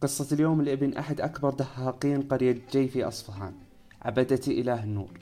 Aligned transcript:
قصة 0.00 0.34
اليوم 0.34 0.62
لابن 0.62 0.96
أحد 0.96 1.20
أكبر 1.20 1.50
دهاقين 1.50 2.22
قرية 2.22 2.58
جي 2.72 2.88
في 2.88 3.04
أصفهان 3.04 3.54
عبدة 4.02 4.40
إله 4.48 4.84
النور 4.84 5.18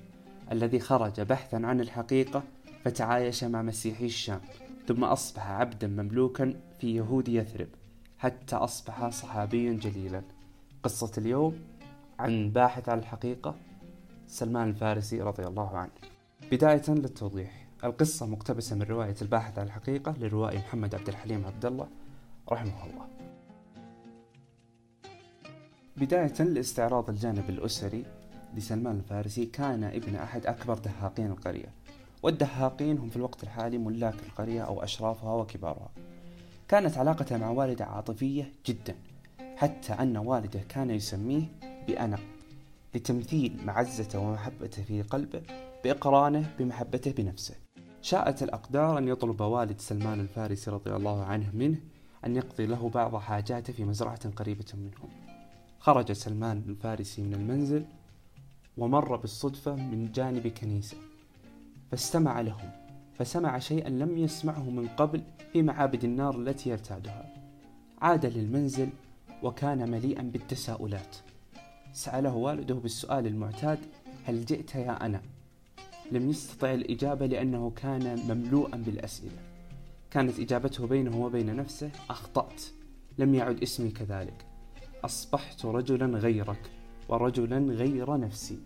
الذي 0.52 0.80
خرج 0.80 1.20
بحثا 1.20 1.56
عن 1.56 1.80
الحقيقة 1.80 2.42
فتعايش 2.84 3.44
مع 3.44 3.62
مسيحي 3.62 4.06
الشام 4.06 4.40
ثم 4.88 5.04
أصبح 5.04 5.46
عبدا 5.46 5.86
مملوكا 5.86 6.60
في 6.80 6.96
يهود 6.96 7.28
يثرب 7.28 7.68
حتى 8.18 8.56
أصبح 8.56 9.08
صحابيا 9.08 9.72
جليلا. 9.72 10.22
قصة 10.82 11.12
اليوم 11.18 11.58
عن 12.18 12.50
باحث 12.50 12.88
عن 12.88 12.98
الحقيقة 12.98 13.54
سلمان 14.26 14.68
الفارسي 14.68 15.22
رضي 15.22 15.46
الله 15.46 15.78
عنه. 15.78 15.92
بداية 16.52 16.82
للتوضيح 16.88 17.66
القصة 17.84 18.26
مقتبسة 18.26 18.76
من 18.76 18.82
رواية 18.82 19.14
الباحث 19.22 19.58
عن 19.58 19.66
الحقيقة 19.66 20.14
للروائي 20.18 20.58
محمد 20.58 20.94
عبد 20.94 21.08
الحليم 21.08 21.46
عبد 21.46 21.66
الله 21.66 21.88
رحمه 22.52 22.84
الله. 22.84 23.06
بداية 25.96 26.42
لاستعراض 26.42 27.10
الجانب 27.10 27.50
الأسري 27.50 28.04
لسلمان 28.54 28.96
الفارسي 28.96 29.46
كان 29.46 29.84
ابن 29.84 30.14
أحد 30.14 30.46
أكبر 30.46 30.78
دهاقين 30.78 31.26
القرية. 31.26 31.68
والدهاقين 32.22 32.98
هم 32.98 33.08
في 33.08 33.16
الوقت 33.16 33.42
الحالي 33.42 33.78
ملاك 33.78 34.14
القرية 34.26 34.62
أو 34.62 34.82
أشرافها 34.82 35.34
وكبارها. 35.34 35.90
كانت 36.68 36.98
علاقته 36.98 37.36
مع 37.36 37.50
والدة 37.50 37.84
عاطفية 37.84 38.52
جدا 38.66 38.94
حتى 39.56 39.92
أن 39.92 40.16
والده 40.16 40.60
كان 40.68 40.90
يسميه 40.90 41.44
بأنا 41.86 42.18
لتمثيل 42.94 43.60
معزته 43.64 44.18
ومحبته 44.18 44.82
في 44.82 45.02
قلبه 45.02 45.42
بإقرانه 45.84 46.50
بمحبته 46.58 47.12
بنفسه. 47.12 47.54
شاءت 48.02 48.42
الأقدار 48.42 48.98
أن 48.98 49.08
يطلب 49.08 49.40
والد 49.40 49.80
سلمان 49.80 50.20
الفارسي 50.20 50.70
رضي 50.70 50.96
الله 50.96 51.24
عنه 51.24 51.50
منه 51.54 51.78
أن 52.26 52.36
يقضي 52.36 52.66
له 52.66 52.88
بعض 52.88 53.16
حاجاته 53.16 53.72
في 53.72 53.84
مزرعة 53.84 54.30
قريبة 54.30 54.66
منهم. 54.74 55.31
خرج 55.82 56.12
سلمان 56.12 56.62
الفارسي 56.68 57.22
من 57.22 57.34
المنزل 57.34 57.84
ومر 58.78 59.16
بالصدفة 59.16 59.74
من 59.74 60.12
جانب 60.12 60.46
كنيسة 60.46 60.96
فاستمع 61.90 62.40
لهم 62.40 62.70
فسمع 63.14 63.58
شيئا 63.58 63.88
لم 63.88 64.18
يسمعه 64.18 64.70
من 64.70 64.88
قبل 64.88 65.22
في 65.52 65.62
معابد 65.62 66.04
النار 66.04 66.40
التي 66.40 66.70
يرتادها. 66.70 67.34
عاد 68.02 68.26
للمنزل 68.26 68.88
وكان 69.42 69.90
مليئا 69.90 70.22
بالتساؤلات. 70.22 71.16
سأله 71.92 72.34
والده 72.34 72.74
بالسؤال 72.74 73.26
المعتاد 73.26 73.78
هل 74.24 74.44
جئت 74.44 74.74
يا 74.74 75.06
أنا؟ 75.06 75.22
لم 76.12 76.30
يستطع 76.30 76.74
الإجابة 76.74 77.26
لأنه 77.26 77.72
كان 77.76 78.18
مملوءا 78.28 78.76
بالأسئلة. 78.76 79.38
كانت 80.10 80.40
إجابته 80.40 80.86
بينه 80.86 81.24
وبين 81.24 81.56
نفسه 81.56 81.90
أخطأت 82.10 82.62
لم 83.18 83.34
يعد 83.34 83.62
اسمي 83.62 83.90
كذلك. 83.90 84.51
أصبحت 85.04 85.64
رجلا 85.64 86.18
غيرك 86.18 86.70
ورجلا 87.08 87.72
غير 87.74 88.16
نفسي. 88.16 88.58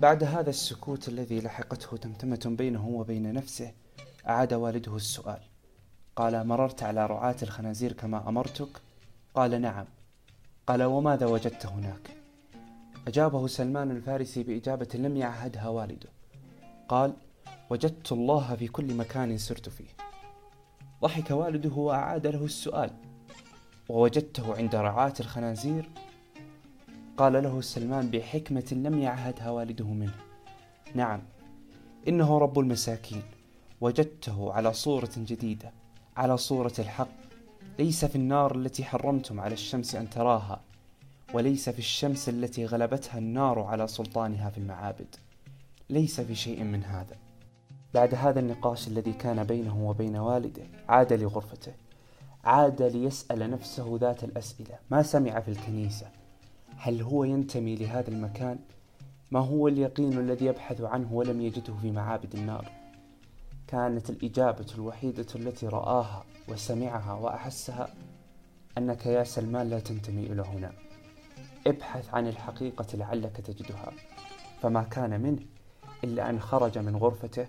بعد 0.00 0.24
هذا 0.24 0.50
السكوت 0.50 1.08
الذي 1.08 1.40
لحقته 1.40 1.96
تمتمة 1.96 2.56
بينه 2.58 2.88
وبين 2.88 3.32
نفسه 3.32 3.72
أعاد 4.28 4.54
والده 4.54 4.96
السؤال. 4.96 5.40
قال 6.16 6.46
مررت 6.46 6.82
على 6.82 7.06
رعاة 7.06 7.36
الخنازير 7.42 7.92
كما 7.92 8.28
أمرتك 8.28 8.68
قال 9.34 9.60
نعم. 9.60 9.84
قال 10.66 10.82
وماذا 10.82 11.26
وجدت 11.26 11.66
هناك 11.66 12.10
أجابه 13.08 13.46
سلمان 13.46 13.90
الفارسي 13.90 14.42
بإجابة 14.42 14.88
لم 14.94 15.16
يعهدها 15.16 15.68
والده. 15.68 16.08
قال 16.88 17.12
وجدت 17.70 18.12
الله 18.12 18.56
في 18.56 18.68
كل 18.68 18.94
مكان 18.94 19.38
سرت 19.38 19.68
فيه. 19.68 19.88
ضحك 21.02 21.30
والده 21.30 21.74
وأعاد 21.74 22.26
له 22.26 22.44
السؤال. 22.44 22.90
ووجدته 23.90 24.56
عند 24.56 24.74
رعاة 24.74 25.14
الخنازير. 25.20 25.90
قال 27.16 27.32
له 27.32 27.60
سلمان 27.60 28.10
بحكمة 28.10 28.68
لم 28.72 28.98
يعهدها 28.98 29.50
والده 29.50 29.84
منه. 29.84 30.14
نعم 30.94 31.22
إنه 32.08 32.38
رب 32.38 32.58
المساكين. 32.58 33.22
وجدته 33.80 34.52
على 34.52 34.72
صورة 34.72 35.10
جديدة 35.16 35.72
على 36.16 36.36
صورة 36.36 36.72
الحق. 36.78 37.08
ليس 37.78 38.04
في 38.04 38.16
النار 38.16 38.56
التي 38.56 38.84
حرمتم 38.84 39.40
على 39.40 39.54
الشمس 39.54 39.94
أن 39.94 40.10
تراها 40.10 40.60
وليس 41.34 41.68
في 41.68 41.78
الشمس 41.78 42.28
التي 42.28 42.66
غلبتها 42.66 43.18
النار 43.18 43.58
على 43.60 43.86
سلطانها 43.86 44.50
في 44.50 44.58
المعابد. 44.58 45.16
ليس 45.90 46.20
في 46.20 46.34
شيء 46.34 46.64
من 46.64 46.84
هذا. 46.84 47.16
بعد 47.94 48.14
هذا 48.14 48.40
النقاش 48.40 48.88
الذي 48.88 49.12
كان 49.12 49.44
بينه 49.44 49.88
وبين 49.88 50.16
والده 50.16 50.62
عاد 50.88 51.12
لغرفته. 51.12 51.72
عاد 52.44 52.82
ليسأل 52.82 53.50
نفسه 53.50 53.98
ذات 54.00 54.24
الأسئلة 54.24 54.78
ما 54.90 55.02
سمع 55.02 55.40
في 55.40 55.50
الكنيسة 55.50 56.06
هل 56.76 57.02
هو 57.02 57.24
ينتمي 57.24 57.76
لهذا 57.76 58.08
المكان؟ 58.10 58.58
ما 59.30 59.40
هو 59.40 59.68
اليقين 59.68 60.18
الذي 60.18 60.46
يبحث 60.46 60.80
عنه 60.80 61.12
ولم 61.12 61.40
يجده 61.40 61.74
في 61.82 61.90
معابد 61.90 62.34
النار؟ 62.34 62.72
كانت 63.66 64.10
الإجابة 64.10 64.66
الوحيدة 64.74 65.26
التي 65.34 65.66
رآها 65.66 66.24
وسمعها 66.48 67.12
وأحسها 67.12 67.94
أنك 68.78 69.06
يا 69.06 69.24
سلمان 69.24 69.70
لا 69.70 69.80
تنتمي 69.80 70.26
إلى 70.26 70.42
هنا 70.42 70.72
ابحث 71.66 72.14
عن 72.14 72.28
الحقيقة 72.28 72.86
لعلك 72.94 73.36
تجدها 73.36 73.92
فما 74.62 74.82
كان 74.82 75.20
منه 75.20 75.42
إلا 76.04 76.30
أن 76.30 76.40
خرج 76.40 76.78
من 76.78 76.96
غرفته 76.96 77.48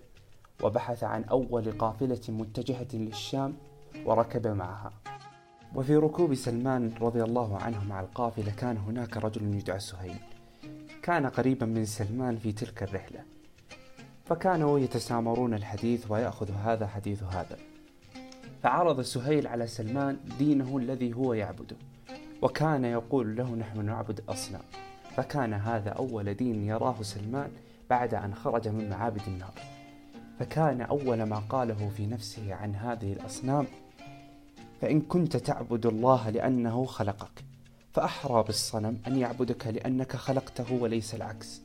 وبحث 0.63 1.03
عن 1.03 1.23
أول 1.23 1.71
قافلة 1.71 2.21
متجهة 2.29 2.87
للشام 2.93 3.53
وركب 4.05 4.47
معها. 4.47 4.91
وفي 5.75 5.95
ركوب 5.95 6.33
سلمان 6.33 6.91
رضي 7.01 7.23
الله 7.23 7.57
عنه 7.57 7.83
مع 7.83 7.99
القافلة 7.99 8.51
كان 8.51 8.77
هناك 8.77 9.17
رجل 9.17 9.55
يدعى 9.55 9.79
سهيل. 9.79 10.19
كان 11.03 11.25
قريبا 11.25 11.65
من 11.65 11.85
سلمان 11.85 12.37
في 12.37 12.51
تلك 12.51 12.83
الرحلة. 12.83 13.19
فكانوا 14.25 14.79
يتسامرون 14.79 15.53
الحديث 15.53 16.11
ويأخذ 16.11 16.51
هذا 16.51 16.87
حديث 16.87 17.23
هذا. 17.23 17.57
فعرض 18.63 19.01
سهيل 19.01 19.47
على 19.47 19.67
سلمان 19.67 20.17
دينه 20.39 20.77
الذي 20.77 21.13
هو 21.13 21.33
يعبده. 21.33 21.75
وكان 22.41 22.85
يقول 22.85 23.35
له 23.35 23.55
نحن 23.55 23.85
نعبد 23.85 24.19
الأصنام 24.19 24.63
فكان 25.15 25.53
هذا 25.53 25.89
أول 25.89 26.33
دين 26.33 26.63
يراه 26.63 27.01
سلمان 27.01 27.51
بعد 27.89 28.13
أن 28.13 28.35
خرج 28.35 28.67
من 28.67 28.89
معابد 28.89 29.21
النار. 29.27 29.53
فكان 30.39 30.81
أول 30.81 31.23
ما 31.23 31.37
قاله 31.49 31.89
في 31.97 32.05
نفسه 32.05 32.53
عن 32.53 32.75
هذه 32.75 33.13
الأصنام 33.13 33.67
فإن 34.81 35.01
كنت 35.01 35.37
تعبد 35.37 35.85
الله 35.85 36.29
لأنه 36.29 36.85
خلقك 36.85 37.43
فأحرى 37.93 38.43
بالصنم 38.43 38.97
أن 39.07 39.17
يعبدك 39.17 39.67
لأنك 39.67 40.15
خلقته 40.15 40.73
وليس 40.73 41.15
العكس. 41.15 41.61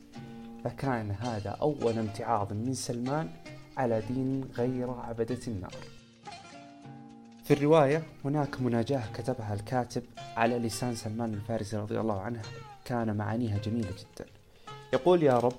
فكان 0.63 1.11
هذا 1.11 1.49
أول 1.49 1.97
امتعاض 1.99 2.53
من 2.53 2.73
سلمان 2.73 3.29
على 3.77 4.01
دين 4.09 4.45
غير 4.57 4.91
عبدة 4.91 5.39
النار. 5.47 5.73
في 7.43 7.53
الرواية 7.53 8.03
هناك 8.25 8.61
مناجاة 8.61 9.03
كتبها 9.13 9.53
الكاتب 9.53 10.03
على 10.37 10.59
لسان 10.59 10.95
سلمان 10.95 11.33
الفارسي 11.33 11.77
رضي 11.77 11.99
الله 11.99 12.21
عنه 12.21 12.41
كان 12.85 13.17
معانيها 13.17 13.57
جميلة 13.57 13.89
جدا. 13.89 14.25
يقول 14.93 15.23
يا 15.23 15.39
رب 15.39 15.55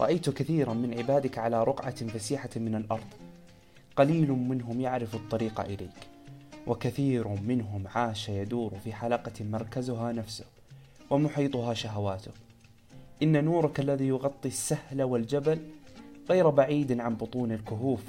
رأيت 0.00 0.30
كثيرا 0.30 0.74
من 0.74 0.98
عبادك 0.98 1.38
على 1.38 1.64
رقعة 1.64 2.06
فسيحة 2.06 2.50
من 2.56 2.74
الأرض. 2.74 3.06
قليل 3.96 4.32
منهم 4.32 4.80
يعرف 4.80 5.14
الطريق 5.14 5.60
إليك. 5.60 6.17
وكثير 6.68 7.28
منهم 7.28 7.84
عاش 7.94 8.28
يدور 8.28 8.78
في 8.84 8.92
حلقة 8.92 9.44
مركزها 9.44 10.12
نفسه 10.12 10.44
ومحيطها 11.10 11.74
شهواته. 11.74 12.30
إن 13.22 13.44
نورك 13.44 13.80
الذي 13.80 14.06
يغطي 14.06 14.48
السهل 14.48 15.02
والجبل 15.02 15.58
غير 16.30 16.50
بعيد 16.50 17.00
عن 17.00 17.14
بطون 17.14 17.52
الكهوف 17.52 18.02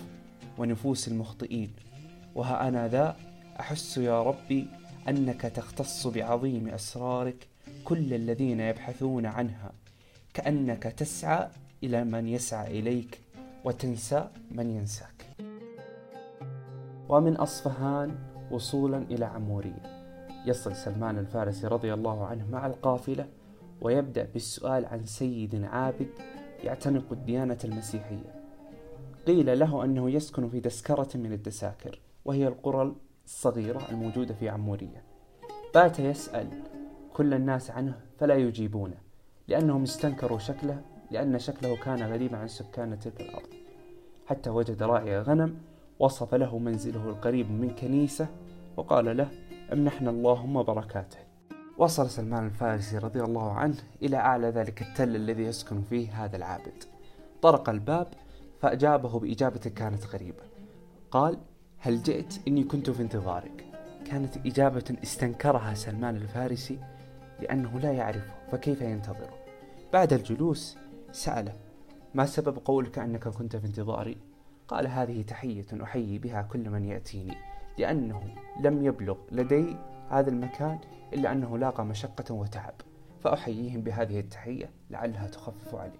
ونفوس 0.57 1.07
المخطئين. 1.07 1.71
وها 2.35 2.67
أنا 2.67 2.87
ذا 2.87 3.15
أحس 3.59 3.97
يا 3.97 4.23
ربي 4.23 4.67
أنك 5.07 5.41
تختص 5.41 6.07
بعظيم 6.07 6.67
أسرارك 6.67 7.47
كل 7.85 8.13
الذين 8.13 8.59
يبحثون 8.59 9.25
عنها 9.25 9.71
كأنك 10.33 10.83
تسعى 10.83 11.47
إلى 11.83 12.03
من 12.03 12.27
يسعى 12.27 12.79
إليك 12.79 13.19
وتنسى 13.65 14.27
من 14.51 14.69
ينساك. 14.69 15.25
ومن 17.09 17.35
أصفهان 17.35 18.38
وصولا 18.51 18.97
إلى 18.97 19.25
عمورية. 19.25 19.99
يصل 20.45 20.75
سلمان 20.75 21.17
الفارسي 21.17 21.67
رضي 21.67 21.93
الله 21.93 22.25
عنه 22.25 22.47
مع 22.51 22.67
القافلة 22.67 23.27
ويبدأ 23.81 24.27
بالسؤال 24.33 24.85
عن 24.85 25.05
سيد 25.05 25.63
عابد 25.63 26.09
يعتنق 26.63 27.05
الديانة 27.11 27.57
المسيحية. 27.63 28.35
قيل 29.27 29.59
له 29.59 29.83
أنه 29.83 30.09
يسكن 30.09 30.49
في 30.49 30.59
دسكرة 30.59 31.09
من 31.15 31.33
الدساكر 31.33 31.99
وهي 32.25 32.47
القرى 32.47 32.95
الصغيرة 33.25 33.89
الموجودة 33.91 34.33
في 34.33 34.49
عمورية. 34.49 35.03
بات 35.73 35.99
يسأل 35.99 36.47
كل 37.13 37.33
الناس 37.33 37.71
عنه 37.71 37.99
فلا 38.19 38.35
يجيبونه 38.35 38.97
لأنهم 39.47 39.83
استنكروا 39.83 40.39
شكله 40.39 40.81
لأن 41.11 41.39
شكله 41.39 41.75
كان 41.75 42.03
غريبا 42.03 42.37
عن 42.37 42.47
سكان 42.47 42.99
تلك 42.99 43.21
الأرض. 43.21 43.49
حتى 44.25 44.49
وجد 44.49 44.83
راعي 44.83 45.19
غنم 45.19 45.55
وصف 45.99 46.35
له 46.35 46.57
منزله 46.57 47.09
القريب 47.09 47.51
من 47.51 47.75
كنيسة 47.75 48.27
وقال 48.77 49.17
له 49.17 49.27
امنحنا 49.73 50.09
اللهم 50.09 50.63
بركاته. 50.63 51.17
وصل 51.77 52.09
سلمان 52.09 52.45
الفارسي 52.45 52.97
رضي 52.97 53.21
الله 53.21 53.51
عنه 53.51 53.77
إلى 54.01 54.17
أعلى 54.17 54.47
ذلك 54.47 54.81
التل 54.81 55.15
الذي 55.15 55.43
يسكن 55.43 55.81
فيه 55.81 56.25
هذا 56.25 56.37
العابد. 56.37 56.83
طرق 57.41 57.69
الباب 57.69 58.07
فأجابه 58.61 59.19
بإجابة 59.19 59.59
كانت 59.59 60.05
غريبة. 60.05 60.43
قال 61.11 61.37
هل 61.77 62.03
جئت 62.03 62.39
إني 62.47 62.63
كنت 62.63 62.89
في 62.89 63.01
انتظارك؟ 63.01 63.65
كانت 64.05 64.37
إجابة 64.37 64.95
استنكرها 65.03 65.73
سلمان 65.73 66.15
الفارسي 66.15 66.79
لأنه 67.39 67.79
لا 67.79 67.91
يعرفه 67.91 68.33
فكيف 68.51 68.81
ينتظره؟ 68.81 69.37
بعد 69.93 70.13
الجلوس 70.13 70.77
سأله 71.11 71.53
ما 72.13 72.25
سبب 72.25 72.57
قولك 72.65 72.99
أنك 72.99 73.27
كنت 73.27 73.55
في 73.55 73.67
انتظاري؟ 73.67 74.28
قال 74.69 74.87
هذه 74.87 75.21
تحية 75.21 75.65
أحيي 75.83 76.17
بها 76.17 76.41
كل 76.41 76.69
من 76.69 76.85
يأتيني 76.85 77.37
لأنه 77.77 78.35
لم 78.59 78.85
يبلغ 78.85 79.17
لدي 79.31 79.75
هذا 80.09 80.29
المكان 80.29 80.79
إلا 81.13 81.31
أنه 81.31 81.57
لاقى 81.57 81.85
مشقة 81.85 82.33
وتعب 82.33 82.73
فأحييهم 83.23 83.81
بهذه 83.81 84.19
التحية 84.19 84.71
لعلها 84.89 85.27
تخفف 85.27 85.75
علي. 85.75 85.99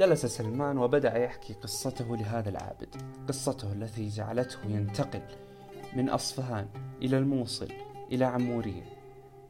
جلس 0.00 0.26
سلمان 0.26 0.78
وبدأ 0.78 1.18
يحكي 1.18 1.52
قصته 1.52 2.16
لهذا 2.16 2.48
العابد 2.48 2.96
قصته 3.28 3.72
التي 3.72 4.08
جعلته 4.08 4.58
ينتقل 4.66 5.22
من 5.96 6.08
أصفهان 6.08 6.68
إلى 7.02 7.18
الموصل 7.18 7.68
إلى 8.12 8.24
عمورية. 8.24 8.84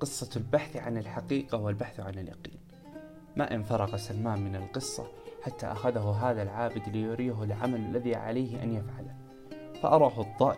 قصة 0.00 0.30
البحث 0.36 0.76
عن 0.76 0.98
الحقيقة 0.98 1.58
والبحث 1.58 2.00
عن 2.00 2.14
اليقين. 2.14 2.60
ما 3.36 3.54
إن 3.54 3.62
فرغ 3.62 3.96
سلمان 3.96 4.38
من 4.38 4.56
القصة 4.56 5.06
حتى 5.44 5.66
أخذه 5.66 6.18
هذا 6.22 6.42
العابد 6.42 6.88
ليريه 6.88 7.42
العمل 7.42 7.80
الذي 7.80 8.14
عليه 8.14 8.62
أن 8.62 8.74
يفعله. 8.74 9.14
فأراه 9.82 10.20
الضال 10.20 10.56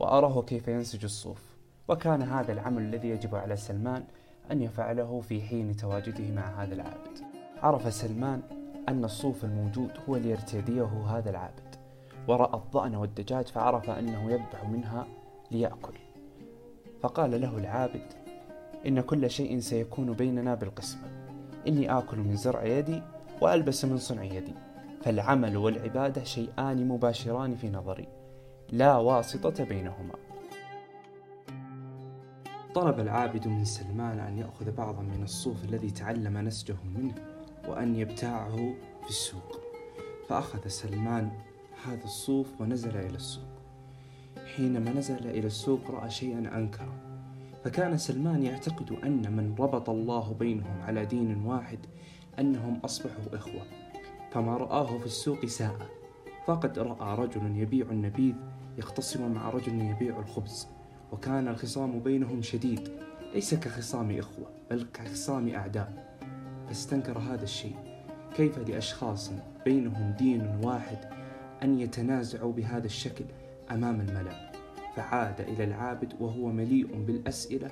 وأراه 0.00 0.42
كيف 0.42 0.68
ينسج 0.68 1.04
الصوف. 1.04 1.42
وكان 1.88 2.22
هذا 2.22 2.52
العمل 2.52 2.82
الذي 2.82 3.08
يجب 3.08 3.34
على 3.34 3.56
سلمان 3.56 4.04
أن 4.50 4.62
يفعله 4.62 5.20
في 5.20 5.42
حين 5.42 5.76
تواجده 5.76 6.30
مع 6.30 6.62
هذا 6.62 6.74
العابد. 6.74 7.18
عرف 7.62 7.94
سلمان 7.94 8.42
أن 8.88 9.04
الصوف 9.04 9.44
الموجود 9.44 9.90
هو 10.08 10.16
ليرتديه 10.16 11.06
هذا 11.06 11.30
العابد. 11.30 11.76
ورأى 12.28 12.54
الضأن 12.58 12.94
والدجاج 12.94 13.46
فعرف 13.46 13.90
أنه 13.90 14.30
يذبح 14.30 14.64
منها 14.64 15.06
ليأكل. 15.50 15.94
فقال 17.02 17.40
له 17.40 17.58
العابد 17.58 18.12
إن 18.86 19.00
كل 19.00 19.30
شيء 19.30 19.60
سيكون 19.60 20.12
بيننا 20.12 20.54
بالقسمة. 20.54 21.08
إني 21.68 21.98
آكل 21.98 22.18
من 22.18 22.36
زرع 22.36 22.64
يدي 22.64 23.02
وألبس 23.40 23.84
من 23.84 23.98
صنع 23.98 24.22
يدي. 24.22 24.54
فالعمل 25.02 25.56
والعبادة 25.56 26.24
شيئان 26.24 26.88
مباشران 26.88 27.54
في 27.54 27.70
نظري. 27.70 28.08
لا 28.72 28.96
واسطة 28.96 29.64
بينهما. 29.64 30.14
طلب 32.74 33.00
العابد 33.00 33.48
من 33.48 33.64
سلمان 33.64 34.18
أن 34.18 34.38
يأخذ 34.38 34.72
بعضا 34.72 35.02
من 35.02 35.22
الصوف 35.22 35.64
الذي 35.64 35.90
تعلم 35.90 36.38
نسجه 36.38 36.76
منه 36.94 37.14
وأن 37.68 37.96
يبتاعه 37.96 38.56
في 39.02 39.08
السوق. 39.08 39.60
فأخذ 40.28 40.68
سلمان 40.68 41.30
هذا 41.86 42.04
الصوف 42.04 42.60
ونزل 42.60 42.96
إلى 42.96 43.16
السوق. 43.16 43.44
حينما 44.56 44.90
نزل 44.90 45.26
إلى 45.26 45.46
السوق 45.46 45.90
رأى 45.90 46.10
شيئا 46.10 46.38
أنكره. 46.38 46.94
فكان 47.64 47.98
سلمان 47.98 48.42
يعتقد 48.42 48.92
أن 48.92 49.32
من 49.36 49.54
ربط 49.58 49.90
الله 49.90 50.32
بينهم 50.32 50.82
على 50.82 51.06
دين 51.06 51.46
واحد 51.46 51.78
أنهم 52.38 52.80
أصبحوا 52.84 53.36
إخوة. 53.36 53.62
فما 54.30 54.56
رآه 54.56 54.98
في 54.98 55.06
السوق 55.06 55.46
ساء 55.46 55.76
فقد 56.46 56.78
رأى 56.78 57.18
رجل 57.18 57.56
يبيع 57.56 57.86
النبيذ 57.90 58.34
يختصم 58.78 59.32
مع 59.32 59.50
رجل 59.50 59.80
يبيع 59.80 60.18
الخبز. 60.18 60.68
وكان 61.12 61.48
الخصام 61.48 62.00
بينهم 62.00 62.42
شديد. 62.42 62.88
ليس 63.34 63.54
كخصام 63.54 64.18
إخوة 64.18 64.46
بل 64.70 64.86
كخصام 64.94 65.48
أعداء. 65.48 66.18
فاستنكر 66.68 67.18
هذا 67.18 67.42
الشيء. 67.42 67.76
كيف 68.36 68.58
لأشخاص 68.58 69.32
بينهم 69.64 70.14
دين 70.18 70.60
واحد 70.64 70.98
أن 71.62 71.80
يتنازعوا 71.80 72.52
بهذا 72.52 72.86
الشكل 72.86 73.24
أمام 73.70 74.00
الملأ؟ 74.00 74.52
فعاد 74.96 75.40
إلى 75.40 75.64
العابد 75.64 76.14
وهو 76.20 76.46
مليء 76.46 77.04
بالأسئلة. 77.06 77.70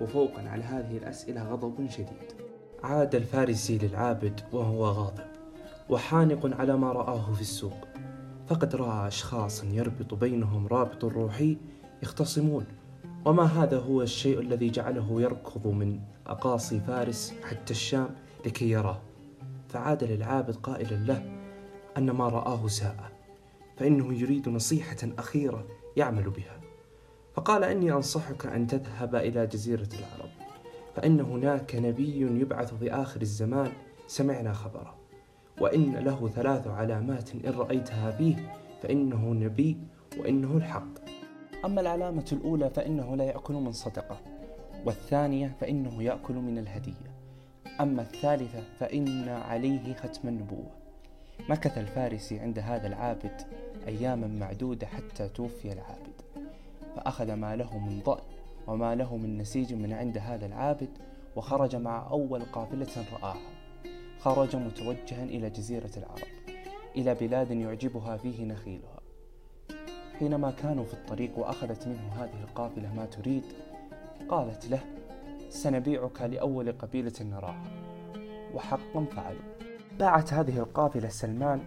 وفوقا 0.00 0.48
على 0.48 0.62
هذه 0.64 0.96
الأسئلة 0.96 1.42
غضب 1.42 1.90
شديد. 1.90 2.47
عاد 2.82 3.14
الفارسي 3.14 3.78
للعابد 3.78 4.40
وهو 4.52 4.84
غاضب 4.84 5.26
وحانق 5.88 6.60
على 6.60 6.76
ما 6.76 6.92
رآه 6.92 7.32
في 7.32 7.40
السوق. 7.40 7.88
فقد 8.48 8.76
رأى 8.76 9.08
أشخاصا 9.08 9.66
يربط 9.66 10.14
بينهم 10.14 10.66
رابط 10.66 11.04
روحي 11.04 11.56
يختصمون. 12.02 12.66
وما 13.24 13.42
هذا 13.42 13.78
هو 13.78 14.02
الشيء 14.02 14.40
الذي 14.40 14.70
جعله 14.70 15.20
يركض 15.22 15.66
من 15.66 16.00
أقاصي 16.26 16.80
فارس 16.80 17.34
حتى 17.42 17.70
الشام 17.70 18.10
لكي 18.46 18.70
يراه؟ 18.70 19.00
فعاد 19.68 20.04
للعابد 20.04 20.56
قائلا 20.56 20.96
له 20.96 21.40
أن 21.96 22.10
ما 22.10 22.28
رآه 22.28 22.68
ساء 22.68 23.12
فإنه 23.76 24.14
يريد 24.14 24.48
نصيحة 24.48 24.96
أخيرة 25.18 25.66
يعمل 25.96 26.30
بها. 26.30 26.60
فقال 27.34 27.64
إني 27.64 27.92
أنصحك 27.92 28.46
أن 28.46 28.66
تذهب 28.66 29.14
إلى 29.14 29.46
جزيرة 29.46 29.88
العرب. 29.98 30.47
فإن 30.98 31.20
هناك 31.20 31.76
نبي 31.76 32.20
يبعث 32.20 32.74
في 32.74 32.92
آخر 32.92 33.20
الزمان 33.22 33.72
سمعنا 34.06 34.52
خبره. 34.52 34.94
وإن 35.60 35.96
له 35.96 36.28
ثلاث 36.28 36.66
علامات 36.66 37.30
إن 37.34 37.50
رأيتها 37.50 38.10
فيه 38.10 38.54
فإنه 38.82 39.32
نبي 39.32 39.78
وإنه 40.18 40.56
الحق. 40.56 40.88
أما 41.64 41.80
العلامة 41.80 42.24
الأولى 42.32 42.70
فإنه 42.70 43.16
لا 43.16 43.24
يأكل 43.24 43.54
من 43.54 43.72
صدقة 43.72 44.20
والثانية 44.86 45.56
فإنه 45.60 46.02
يأكل 46.02 46.34
من 46.34 46.58
الهدية. 46.58 47.10
أما 47.80 48.02
الثالثة 48.02 48.62
فإن 48.80 49.28
عليه 49.28 49.94
ختم 49.94 50.28
النبوة. 50.28 50.70
مكث 51.48 51.78
الفارسي 51.78 52.38
عند 52.40 52.58
هذا 52.58 52.86
العابد 52.86 53.42
أياما 53.86 54.26
معدودة 54.26 54.86
حتى 54.86 55.28
توفي 55.28 55.72
العابد. 55.72 56.22
فأخذ 56.96 57.32
ما 57.32 57.56
له 57.56 57.78
من 57.78 58.00
ضأن. 58.04 58.37
وما 58.68 58.94
له 58.94 59.16
من 59.16 59.38
نسيج 59.38 59.74
من 59.74 59.92
عند 59.92 60.18
هذا 60.18 60.46
العابد 60.46 60.88
وخرج 61.36 61.76
مع 61.76 62.10
أول 62.10 62.42
قافلة 62.42 63.04
رآها. 63.12 63.50
خرج 64.20 64.56
متوجها 64.56 65.24
إلى 65.24 65.50
جزيرة 65.50 65.90
العرب 65.96 66.28
إلى 66.96 67.14
بلاد 67.14 67.50
يعجبها 67.50 68.16
فيه 68.16 68.44
نخيلها. 68.44 69.00
حينما 70.18 70.50
كانوا 70.50 70.84
في 70.84 70.94
الطريق 70.94 71.38
وأخذت 71.38 71.86
منه 71.86 72.12
هذه 72.14 72.42
القافلة 72.48 72.94
ما 72.94 73.06
تريد 73.06 73.44
قالت 74.28 74.70
له 74.70 74.80
سنبيعك 75.50 76.22
لأول 76.22 76.72
قبيلة 76.72 77.12
نراها. 77.20 77.64
وحقا 78.54 79.04
فعلوا. 79.04 79.42
باعت 79.98 80.32
هذه 80.32 80.58
القافلة 80.58 81.08
سلمان 81.08 81.60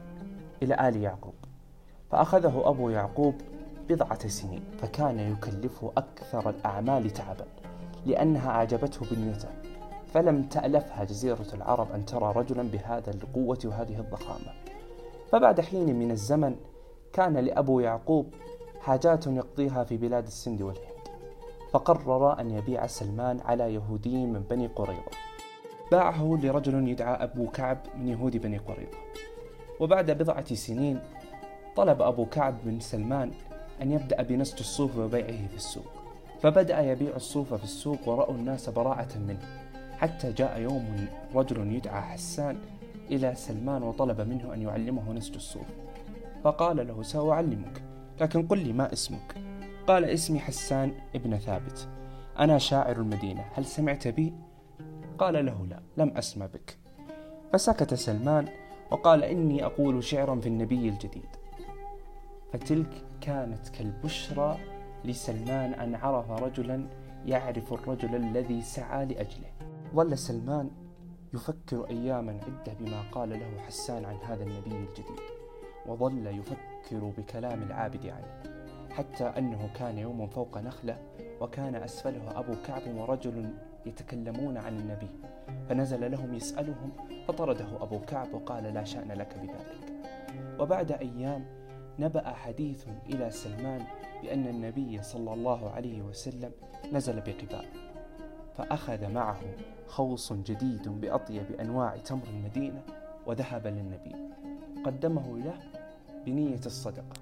إلى 0.64 0.90
آل 0.90 0.98
يعقوب 0.98 1.34
فأخذه 2.12 2.62
أبو 2.66 2.90
يعقوب 2.90 3.36
بضعة 3.90 4.28
سنين 4.28 4.64
فكان 4.78 5.20
يكلفه 5.20 5.92
أكثر 5.98 6.50
الأعمال 6.50 7.10
تعبا 7.10 7.46
لأنها 8.06 8.50
أعجبته 8.50 9.06
بنيته. 9.12 9.50
فلم 10.14 10.44
تألفها 10.44 11.04
جزيرة 11.04 11.48
العرب 11.54 11.92
أن 11.92 12.06
ترى 12.06 12.34
رجلا 12.36 12.64
بهذا 12.64 13.12
القوة 13.12 13.60
وهذه 13.66 14.00
الضخامة. 14.00 14.54
فبعد 15.32 15.62
حين 15.62 16.00
من 16.00 16.12
الزمن 16.12 16.56
كان 17.14 17.38
لأبو 17.38 17.80
يعقوب 17.80 18.34
حاجات 18.82 19.28
يقضيها 19.28 19.84
في 19.84 19.98
بلاد 19.98 20.26
السند 20.26 20.62
والهند. 20.62 20.92
فقرر 21.72 22.40
أن 22.40 22.52
يبيع 22.52 22.88
سلمان 22.88 23.40
على 23.40 23.74
يهودي 23.74 24.26
من 24.26 24.44
بني 24.50 24.68
قريظة. 24.68 25.12
باعه 25.92 26.40
لرجل 26.44 26.88
يدعى 26.88 27.24
أبو 27.24 27.48
كعب 27.48 27.78
من 27.98 28.08
يهود 28.08 28.38
بني 28.38 28.58
قريظة. 28.58 28.98
وبعد 29.80 30.12
بضعة 30.12 30.54
سنين 30.54 31.00
طلب 31.76 32.02
أبو 32.02 32.26
كعب 32.26 32.56
من 32.66 32.80
سلمان 32.80 33.32
أن 33.82 33.92
يبدأ 33.92 34.22
بنسج 34.22 34.60
الصوف 34.60 34.98
وبيعه 34.98 35.48
في 35.48 35.56
السوق. 35.56 35.92
فبدأ 36.42 36.80
يبيع 36.80 37.16
الصوف 37.16 37.54
في 37.54 37.64
السوق 37.64 38.10
ورأوا 38.10 38.36
الناس 38.36 38.70
براعة 38.70 39.10
منه. 39.28 39.40
حتى 39.98 40.32
جاء 40.32 40.60
يوم 40.60 41.08
رجل 41.36 41.72
يدعى 41.72 42.02
حسان 42.02 42.58
إلى 43.12 43.36
سلمان 43.36 43.84
وطلب 43.84 44.22
منه 44.22 44.54
أن 44.54 44.62
يعلمه 44.62 45.14
نسج 45.14 45.36
الصوف. 45.36 45.68
فقال 46.44 46.88
له 46.88 47.04
سأعلمك 47.04 47.84
لكن 48.22 48.48
قل 48.48 48.58
لي 48.58 48.74
ما 48.74 48.94
اسمك. 48.94 49.36
قال 49.88 50.06
اسمي 50.06 50.40
حسان 50.40 50.92
ابن 51.16 51.38
ثابت. 51.38 51.88
أنا 52.40 52.58
شاعر 52.58 52.96
المدينة. 52.96 53.46
هل 53.54 53.66
سمعت 53.66 54.08
بي؟ 54.08 54.34
قال 55.18 55.46
له 55.46 55.66
لا 55.66 55.80
لم 55.98 56.18
أسمع 56.18 56.46
بك. 56.46 56.78
فسكت 57.54 57.94
سلمان 57.94 58.48
وقال 58.92 59.24
إني 59.24 59.66
أقول 59.66 60.04
شعرا 60.04 60.40
في 60.40 60.48
النبي 60.48 60.90
الجديد. 60.90 61.30
فتلك 62.54 63.06
كانت 63.22 63.70
كالبشرى 63.70 64.58
لسلمان 65.06 65.74
أن 65.74 65.96
عرف 65.96 66.32
رجلا 66.32 66.88
يعرف 67.26 67.74
الرجل 67.74 68.16
الذي 68.16 68.62
سعى 68.62 69.06
لأجله. 69.06 69.52
ظل 69.96 70.18
سلمان 70.18 70.72
يفكر 71.34 71.90
أياما 71.90 72.32
عدة 72.32 72.74
بما 72.80 73.02
قال 73.12 73.30
له 73.30 73.60
حسان 73.60 74.06
عن 74.06 74.16
هذا 74.16 74.44
النبي 74.44 74.72
الجديد 74.72 75.20
وظل 75.86 76.28
يفكر 76.28 77.12
بكلام 77.18 77.64
العابد 77.64 78.06
عنه 78.06 78.44
حتى 78.90 79.24
أنه 79.24 79.70
كان 79.76 79.98
يوم 79.98 80.28
فوق 80.28 80.58
نخلة 80.58 80.98
وكان 81.42 81.76
أسفله 81.76 82.40
أبو 82.40 82.54
كعب 82.68 82.96
ورجل 82.96 83.54
يتكلمون 83.86 84.58
عن 84.58 84.78
النبي 84.78 85.10
فنزل 85.70 86.12
لهم 86.12 86.34
يسألهم 86.34 86.92
فطرده 87.28 87.84
أبو 87.84 88.00
كعب 88.00 88.34
وقال 88.34 88.64
لا 88.64 88.84
شأن 88.84 89.12
لك 89.12 89.38
بذلك. 89.38 89.94
وبعد 90.60 90.92
أيام 90.92 91.61
نبأ 92.00 92.34
حديث 92.34 92.86
إلى 93.10 93.32
سلمان 93.32 93.86
بأن 94.24 94.48
النبي 94.48 95.02
صلى 95.02 95.34
الله 95.34 95.70
عليه 95.72 96.02
وسلم 96.02 96.52
نزل 96.94 97.22
بقباء 97.22 97.66
فأخذ 98.58 99.08
معه 99.10 99.42
خوص 99.88 100.34
جديد 100.34 100.90
بأطيب 100.90 101.52
أنواع 101.52 101.98
تمر 101.98 102.28
المدينة 102.28 102.84
وذهب 103.26 103.68
للنبي 103.68 104.16
قدمه 104.86 105.38
له 105.38 105.60
بنية 106.26 106.62
الصدقة 106.66 107.22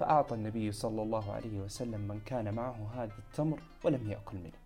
فأعطى 0.00 0.34
النبي 0.34 0.72
صلى 0.72 1.02
الله 1.02 1.32
عليه 1.32 1.60
وسلم 1.60 2.00
من 2.00 2.20
كان 2.20 2.54
معه 2.54 2.90
هذا 2.94 3.12
التمر 3.18 3.62
ولم 3.84 4.10
يأكل 4.10 4.36
منه 4.36 4.62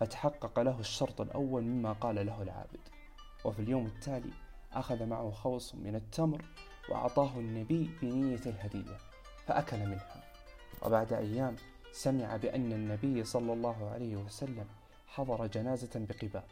فتحقق 0.00 0.60
له 0.60 0.80
الشرط 0.80 1.20
الأول 1.20 1.62
مما 1.62 1.92
قال 1.92 2.26
له 2.26 2.42
العابد 2.42 2.80
وفي 3.44 3.58
اليوم 3.58 3.86
التالي 3.86 4.30
أخذ 4.72 5.06
معه 5.06 5.30
خوص 5.30 5.74
من 5.74 5.94
التمر 5.94 6.44
وأعطاه 6.88 7.38
النبي 7.38 7.90
بنية 8.02 8.40
الهدية 8.46 8.96
فأكل 9.46 9.78
منها. 9.78 10.22
وبعد 10.82 11.12
أيام 11.12 11.56
سمع 11.92 12.36
بأن 12.36 12.72
النبي 12.72 13.24
صلى 13.24 13.52
الله 13.52 13.90
عليه 13.90 14.16
وسلم 14.16 14.66
حضر 15.06 15.46
جنازة 15.46 16.06
بقباء 16.08 16.44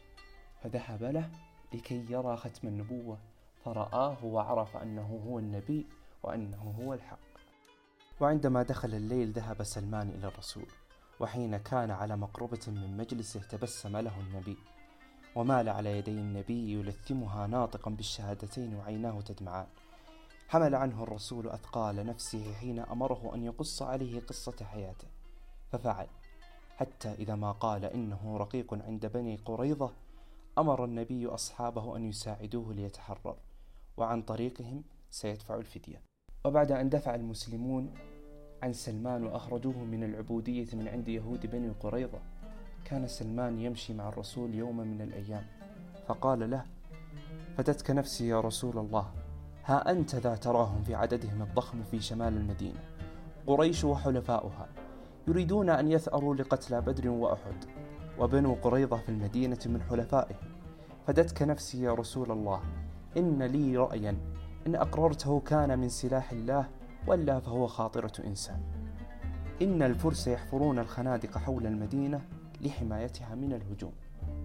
فذهب 0.63 1.03
له 1.03 1.29
لكي 1.73 2.05
يرى 2.09 2.37
ختم 2.37 2.67
النبوة 2.67 3.17
فرآه 3.65 4.25
وعرف 4.25 4.77
أنه 4.77 5.21
هو 5.27 5.39
النبي 5.39 5.85
وأنه 6.23 6.75
هو 6.81 6.93
الحق. 6.93 7.19
وعندما 8.19 8.63
دخل 8.63 8.93
الليل 8.93 9.31
ذهب 9.31 9.63
سلمان 9.63 10.09
إلى 10.09 10.27
الرسول 10.27 10.65
وحين 11.19 11.57
كان 11.57 11.91
على 11.91 12.17
مقربة 12.17 12.59
من 12.67 12.97
مجلسه 12.97 13.39
تبسم 13.39 13.97
له 13.97 14.19
النبي 14.19 14.57
ومال 15.35 15.69
على 15.69 15.97
يدي 15.97 16.11
النبي 16.11 16.73
يلثمها 16.73 17.47
ناطقا 17.47 17.91
بالشهادتين 17.91 18.75
وعيناه 18.75 19.21
تدمعان. 19.21 19.67
حمل 20.47 20.75
عنه 20.75 21.03
الرسول 21.03 21.49
أثقال 21.49 21.95
نفسه 21.95 22.53
حين 22.53 22.79
أمره 22.79 23.31
أن 23.35 23.43
يقص 23.43 23.81
عليه 23.81 24.19
قصة 24.19 24.65
حياته 24.65 25.07
ففعل. 25.71 26.07
حتى 26.77 27.13
إذا 27.13 27.35
ما 27.35 27.51
قال 27.51 27.85
إنه 27.85 28.37
رقيق 28.37 28.73
عند 28.73 29.05
بني 29.05 29.35
قريظة 29.35 29.91
أمر 30.57 30.85
النبي 30.85 31.27
أصحابه 31.27 31.95
أن 31.95 32.09
يساعدوه 32.09 32.73
ليتحرر 32.73 33.35
وعن 33.97 34.21
طريقهم 34.21 34.83
سيدفع 35.09 35.55
الفدية. 35.55 36.01
وبعد 36.45 36.71
أن 36.71 36.89
دفع 36.89 37.15
المسلمون 37.15 37.93
عن 38.63 38.73
سلمان 38.73 39.23
وأخرجوه 39.23 39.77
من 39.77 40.03
العبودية 40.03 40.67
من 40.73 40.87
عند 40.87 41.07
يهود 41.07 41.45
بني 41.45 41.69
قريظة 41.69 42.19
كان 42.85 43.07
سلمان 43.07 43.59
يمشي 43.59 43.93
مع 43.93 44.09
الرسول 44.09 44.55
يوما 44.55 44.83
من 44.83 45.01
الأيام 45.01 45.45
فقال 46.07 46.49
له 46.49 46.65
فتتك 47.57 47.91
نفسي 47.91 48.27
يا 48.27 48.41
رسول 48.41 48.77
الله 48.77 49.24
ها 49.65 49.91
أنت 49.91 50.15
ذا 50.15 50.35
تراهم 50.35 50.83
في 50.83 50.95
عددهم 50.95 51.41
الضخم 51.41 51.83
في 51.83 51.99
شمال 51.99 52.37
المدينة. 52.37 52.79
قريش 53.47 53.83
وحلفاؤها 53.83 54.67
يريدون 55.27 55.69
أن 55.69 55.91
يثأروا 55.91 56.35
لقتلى 56.35 56.81
بدر 56.81 57.09
وأحد 57.09 57.65
وبنو 58.19 58.53
قريظة 58.53 58.97
في 58.97 59.09
المدينة 59.09 59.57
من 59.65 59.81
حلفائهم 59.81 60.55
فدتك 61.07 61.41
نفسي 61.41 61.81
يا 61.81 61.93
رسول 61.93 62.31
الله 62.31 62.61
إن 63.17 63.43
لي 63.43 63.77
رأيا 63.77 64.17
إن 64.67 64.75
أقررته 64.75 65.39
كان 65.39 65.79
من 65.79 65.89
سلاح 65.89 66.31
الله 66.31 66.69
ولا 67.07 67.39
فهو 67.39 67.67
خاطرة 67.67 68.13
إنسان. 68.25 68.61
إن 69.61 69.81
الفرس 69.81 70.27
يحفرون 70.27 70.79
الخنادق 70.79 71.37
حول 71.37 71.65
المدينة 71.65 72.21
لحمايتها 72.61 73.35
من 73.35 73.53
الهجوم. 73.53 73.93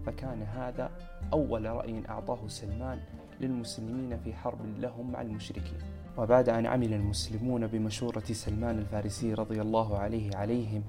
فكان 0.06 0.42
هذا 0.42 0.90
أول 1.32 1.66
رأي 1.66 2.02
أعطاه 2.08 2.48
سلمان 2.48 3.00
للمسلمين 3.40 4.18
في 4.24 4.34
حرب 4.34 4.58
لهم 4.78 5.12
مع 5.12 5.20
المشركين. 5.22 5.78
وبعد 6.18 6.48
أن 6.48 6.66
عمل 6.66 6.94
المسلمون 6.94 7.66
بمشورة 7.66 8.24
سلمان 8.32 8.78
الفارسي 8.78 9.34
رضي 9.34 9.60
الله 9.60 9.98
عليه 9.98 10.36
عليهم 10.36 10.82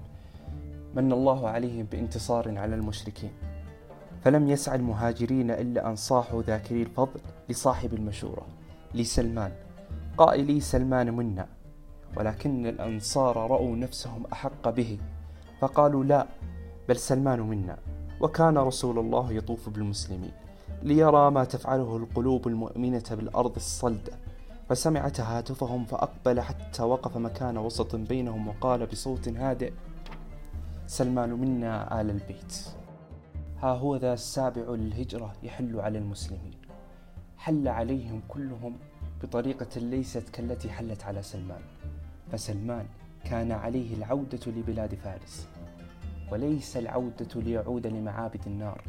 من 0.95 1.11
الله 1.11 1.49
عليهم 1.49 1.85
بانتصار 1.91 2.57
على 2.57 2.75
المشركين. 2.75 3.31
فلم 4.23 4.49
يسعى 4.49 4.75
المهاجرين 4.75 5.51
إلا 5.51 5.89
أن 5.89 5.95
صاحوا 5.95 6.41
ذاكري 6.41 6.81
الفضل 6.81 7.19
لصاحب 7.49 7.93
المشورة 7.93 8.47
لسلمان. 8.93 9.51
قائلي 10.17 10.59
سلمان 10.59 11.13
منا 11.13 11.47
ولكن 12.17 12.65
الأنصار 12.65 13.37
رأوا 13.37 13.75
نفسهم 13.75 14.23
أحق 14.33 14.69
به 14.69 14.97
فقالوا 15.59 16.03
لا 16.03 16.27
بل 16.89 16.95
سلمان 16.95 17.39
منا. 17.39 17.77
وكان 18.21 18.57
رسول 18.57 18.99
الله 18.99 19.31
يطوف 19.33 19.69
بالمسلمين. 19.69 20.31
ليرى 20.83 21.31
ما 21.31 21.43
تفعله 21.43 21.97
القلوب 21.97 22.47
المؤمنة 22.47 23.03
بالأرض 23.11 23.55
الصلدة 23.55 24.13
فسمع 24.69 25.09
تهاتفهم 25.09 25.85
فأقبل 25.85 26.41
حتى 26.41 26.83
وقف 26.83 27.17
مكان 27.17 27.57
وسط 27.57 27.95
بينهم 27.95 28.47
وقال 28.47 28.85
بصوت 28.85 29.27
هادئ 29.27 29.73
سلمان 30.87 31.29
منا 31.29 32.01
آل 32.01 32.09
البيت. 32.09 32.65
ها 33.61 33.71
هو 33.71 33.95
ذا 33.95 34.13
السابع 34.13 34.61
للهجرة 34.61 35.33
يحل 35.43 35.79
على 35.79 35.97
المسلمين. 35.97 36.53
حل 37.37 37.67
عليهم 37.67 38.21
كلهم 38.27 38.75
بطريقة 39.23 39.79
ليست 39.79 40.29
كالتي 40.29 40.69
حلت 40.69 41.03
على 41.03 41.21
سلمان. 41.23 41.61
فسلمان 42.31 42.85
كان 43.23 43.51
عليه 43.51 43.95
العودة 43.95 44.39
لبلاد 44.47 44.95
فارس 44.95 45.47
وليس 46.31 46.77
العودة 46.77 47.41
ليعود 47.41 47.87
لمعابد 47.87 48.41
النار. 48.47 48.81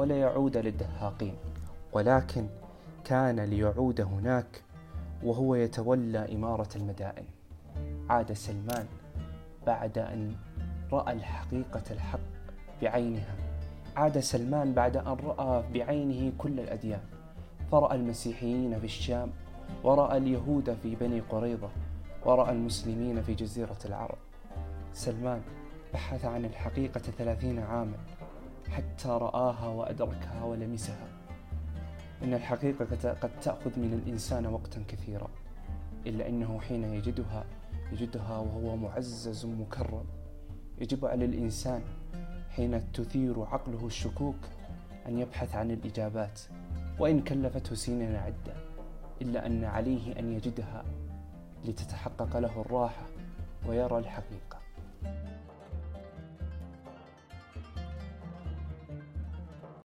ولا 0.00 0.20
يعود 0.20 0.56
للدهاقين 0.56 1.34
ولكن 1.92 2.46
كان 3.04 3.40
ليعود 3.40 4.00
هناك 4.00 4.62
وهو 5.22 5.54
يتولى 5.54 6.34
إمارة 6.34 6.68
المدائن. 6.76 7.24
عاد 8.10 8.32
سلمان 8.32 8.86
بعد 9.66 9.98
أن 9.98 10.34
رأى 10.92 11.12
الحقيقة 11.12 11.82
الحق 11.90 12.20
بعينها. 12.82 13.34
عاد 13.96 14.18
سلمان 14.18 14.74
بعد 14.74 14.96
أن 14.96 15.16
رأى 15.24 15.64
بعينه 15.74 16.32
كل 16.38 16.60
الأديان. 16.60 17.00
فرأى 17.72 17.96
المسيحيين 17.96 18.78
في 18.78 18.84
الشام 18.84 19.30
ورأى 19.84 20.16
اليهود 20.16 20.74
في 20.82 20.94
بني 20.96 21.20
قريظة 21.20 21.68
ورأى 22.24 22.52
المسلمين 22.52 23.22
في 23.22 23.34
جزيرة 23.34 23.78
العرب. 23.84 24.18
سلمان 24.92 25.40
بحث 25.92 26.24
عن 26.24 26.44
الحقيقة 26.44 27.00
ثلاثين 27.00 27.58
عاما. 27.58 27.96
حتى 28.68 29.08
رآها 29.08 29.68
وأدركها 29.68 30.44
ولمسها. 30.44 31.08
إن 32.22 32.34
الحقيقة 32.34 33.12
قد 33.12 33.30
تأخذ 33.42 33.78
من 33.78 34.02
الإنسان 34.02 34.46
وقتا 34.46 34.84
كثيرا 34.88 35.28
إلا 36.06 36.28
أنه 36.28 36.60
حين 36.60 36.84
يجدها 36.84 37.44
يجدها 37.92 38.38
وهو 38.38 38.76
معزز 38.76 39.46
مكرم. 39.46 40.04
يجب 40.78 41.06
على 41.06 41.24
الإنسان 41.24 41.82
حين 42.50 42.92
تثير 42.92 43.42
عقله 43.42 43.86
الشكوك 43.86 44.36
أن 45.06 45.18
يبحث 45.18 45.54
عن 45.54 45.70
الإجابات 45.70 46.40
وإن 46.98 47.20
كلفته 47.20 47.74
سنين 47.74 48.16
عدة 48.16 48.54
إلا 49.22 49.46
أن 49.46 49.64
عليه 49.64 50.18
أن 50.18 50.32
يجدها 50.32 50.84
لتتحقق 51.64 52.38
له 52.38 52.60
الراحة 52.60 53.06
ويرى 53.68 53.98
الحقيقة. 53.98 54.59